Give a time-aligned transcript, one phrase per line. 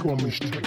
[0.00, 0.59] call it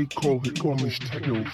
[0.00, 1.44] They call it Gomish Techno.